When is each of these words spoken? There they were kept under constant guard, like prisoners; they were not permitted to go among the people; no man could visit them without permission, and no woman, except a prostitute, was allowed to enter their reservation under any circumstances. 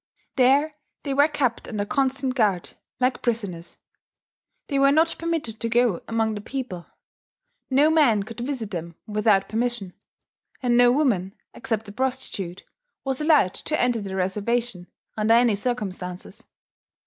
There 0.35 0.73
they 1.03 1.13
were 1.13 1.27
kept 1.27 1.67
under 1.67 1.85
constant 1.85 2.33
guard, 2.33 2.71
like 2.99 3.21
prisoners; 3.21 3.77
they 4.65 4.79
were 4.79 4.91
not 4.91 5.15
permitted 5.19 5.59
to 5.59 5.69
go 5.69 6.01
among 6.07 6.33
the 6.33 6.41
people; 6.41 6.87
no 7.69 7.91
man 7.91 8.23
could 8.23 8.39
visit 8.39 8.71
them 8.71 8.95
without 9.05 9.47
permission, 9.47 9.93
and 10.59 10.75
no 10.75 10.91
woman, 10.91 11.35
except 11.53 11.87
a 11.87 11.91
prostitute, 11.91 12.63
was 13.03 13.21
allowed 13.21 13.53
to 13.53 13.79
enter 13.79 14.01
their 14.01 14.17
reservation 14.17 14.87
under 15.15 15.35
any 15.35 15.53
circumstances. 15.53 16.45